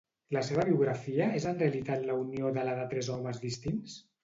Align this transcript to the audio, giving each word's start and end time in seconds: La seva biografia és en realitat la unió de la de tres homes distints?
La 0.35 0.41
seva 0.45 0.63
biografia 0.69 1.27
és 1.41 1.45
en 1.51 1.61
realitat 1.61 2.07
la 2.09 2.17
unió 2.23 2.51
de 2.57 2.65
la 2.71 2.75
de 2.83 2.89
tres 2.97 3.13
homes 3.19 3.45
distints? 3.47 4.03